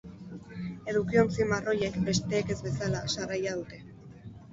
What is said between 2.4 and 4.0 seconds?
ez bezala, sarraila dute.